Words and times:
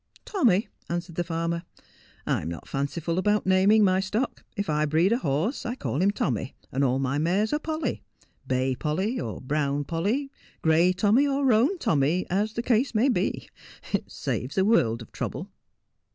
'Tommy,' 0.25 0.67
answered 0.89 1.13
the 1.13 1.23
farmer. 1.23 1.61
'I'm 2.25 2.49
not 2.49 2.67
fanciful 2.67 3.19
about 3.19 3.45
naming 3.45 3.83
my 3.83 3.99
stock. 3.99 4.43
If 4.57 4.67
I 4.67 4.87
breed 4.87 5.13
a 5.13 5.19
horse 5.19 5.63
I 5.63 5.75
call 5.75 6.01
him 6.01 6.09
Tommy, 6.09 6.55
and 6.71 6.83
all 6.83 6.97
my 6.97 7.19
mares 7.19 7.53
are 7.53 7.59
Polly— 7.59 8.01
Bay 8.53 8.75
Polly 8.75 9.19
or 9.19 9.39
Brown 9.41 9.83
Polly, 9.83 10.31
Gray 10.63 10.91
Tommy 10.91 11.27
or 11.27 11.45
Eoan 11.45 11.79
Tommy, 11.79 12.25
as 12.31 12.53
the 12.53 12.63
case 12.63 12.95
may 12.95 13.09
be. 13.09 13.47
It 13.93 14.11
saves 14.11 14.57
a 14.57 14.65
world 14.65 15.03
of 15.03 15.11
trouble.' 15.11 15.51